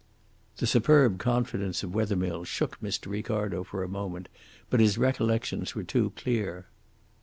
[0.57, 3.05] The superb confidence of Wethermill shook Mr.
[3.11, 4.29] Ricardo for a moment,
[4.71, 6.65] but his recollections were too clear.